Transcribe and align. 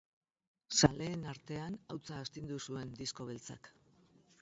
Zaleen 0.77 1.27
artean 1.35 1.77
hautsa 1.97 2.19
astindu 2.25 2.61
zuen 2.69 2.99
Disko 3.03 3.33
Beltzak. 3.33 3.75